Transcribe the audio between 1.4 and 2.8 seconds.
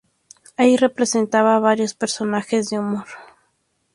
varios personajes de